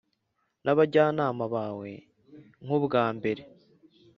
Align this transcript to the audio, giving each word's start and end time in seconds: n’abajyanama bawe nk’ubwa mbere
n’abajyanama 0.63 1.43
bawe 1.55 1.89
nk’ubwa 2.63 3.05
mbere 3.17 3.41